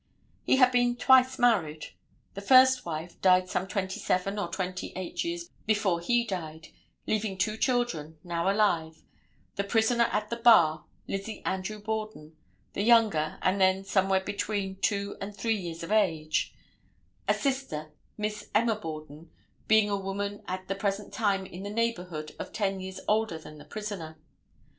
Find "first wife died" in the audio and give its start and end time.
2.41-3.47